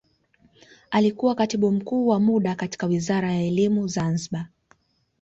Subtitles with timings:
[0.91, 4.47] alikuwa katibu mkuu wa muda katika wizara ya elimu zanzibar